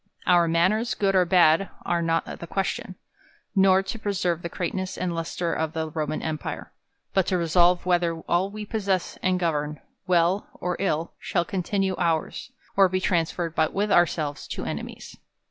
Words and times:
Our 0.25 0.47
manners, 0.47 0.95
good 0.95 1.13
or 1.15 1.25
bad, 1.25 1.69
are 1.85 2.01
not 2.01 2.25
the 2.39 2.47
question, 2.47 2.95
nor 3.55 3.83
to 3.83 3.99
preserve 3.99 4.41
the 4.41 4.49
greatness 4.49 4.97
and 4.97 5.13
lustre 5.13 5.53
of 5.53 5.73
the 5.73 5.91
Roman 5.91 6.23
empire: 6.23 6.71
but 7.13 7.27
to 7.27 7.37
resolve 7.37 7.85
whether 7.85 8.15
all 8.21 8.49
we 8.49 8.65
possess 8.65 9.19
and 9.21 9.39
govern, 9.39 9.79
well 10.07 10.49
or 10.55 10.75
ill, 10.79 11.13
shall 11.19 11.45
continue 11.45 11.93
our's, 11.99 12.51
or 12.75 12.89
be 12.89 12.99
transferred 12.99 13.53
with 13.73 13.91
ourselves 13.91 14.47
to 14.47 14.65
enemies. 14.65 15.17